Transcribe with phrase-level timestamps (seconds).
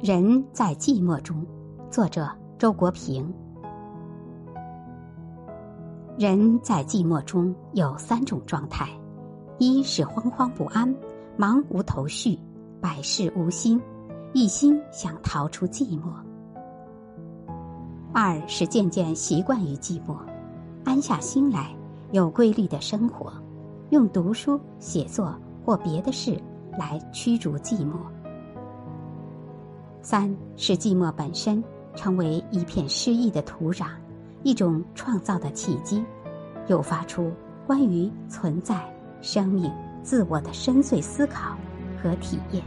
[0.00, 1.44] 人在寂寞中，
[1.90, 3.34] 作者周国平。
[6.16, 8.88] 人在寂寞中有三种状态：
[9.58, 10.94] 一是惶惶不安、
[11.36, 12.38] 茫无头绪、
[12.80, 13.80] 百事无心，
[14.32, 16.12] 一心想逃出寂寞；
[18.12, 20.16] 二是渐渐习惯于寂寞，
[20.84, 21.74] 安下心来，
[22.12, 23.32] 有规律的生活，
[23.90, 25.34] 用读书、写作
[25.64, 26.40] 或别的事
[26.78, 27.96] 来驱逐寂寞。
[30.02, 31.62] 三是寂寞本身
[31.94, 33.86] 成为一片诗意的土壤，
[34.42, 36.04] 一种创造的契机，
[36.68, 37.32] 诱发出
[37.66, 38.80] 关于存在、
[39.20, 39.70] 生命、
[40.02, 41.56] 自我的深邃思考
[42.02, 42.62] 和体验。